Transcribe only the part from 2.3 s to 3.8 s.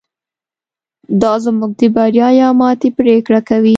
یا ماتې پرېکړه کوي.